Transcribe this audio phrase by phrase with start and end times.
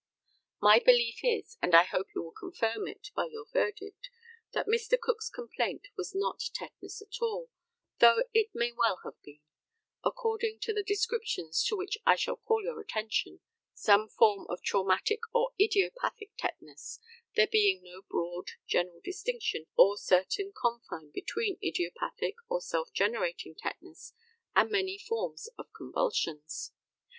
[0.59, 4.09] My belief is and I hope you will confirm it by your verdict
[4.51, 4.99] that Mr.
[4.99, 7.51] Cook's complaint was not tetanus at all,
[8.01, 9.41] although it may well have been
[10.03, 13.41] according to the descriptions to which I shall call your attention
[13.75, 16.99] some form of traumatic or idiopathic tetanus,
[17.35, 24.13] there being no broad, general distinction or certain confine between idiopathic, or self generating tetanus,
[24.55, 26.71] and many forms of convulsions.